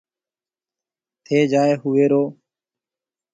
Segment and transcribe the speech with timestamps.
[1.25, 2.23] ٿَي جائي هوئيرو۔